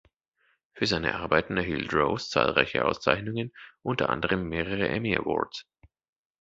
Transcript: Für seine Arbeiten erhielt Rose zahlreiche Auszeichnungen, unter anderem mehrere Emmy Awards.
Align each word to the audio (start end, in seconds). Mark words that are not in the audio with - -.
Für 0.73 0.87
seine 0.87 1.13
Arbeiten 1.13 1.57
erhielt 1.57 1.93
Rose 1.93 2.27
zahlreiche 2.27 2.83
Auszeichnungen, 2.85 3.53
unter 3.83 4.09
anderem 4.09 4.49
mehrere 4.49 4.87
Emmy 4.89 5.15
Awards. 5.15 5.67